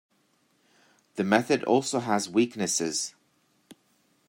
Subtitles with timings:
[1.17, 3.13] The method also has weaknesses.